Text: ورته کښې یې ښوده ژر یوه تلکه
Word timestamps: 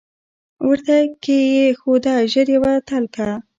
ورته 0.67 0.95
کښې 1.23 1.37
یې 1.55 1.65
ښوده 1.79 2.15
ژر 2.31 2.47
یوه 2.55 2.73
تلکه 2.89 3.27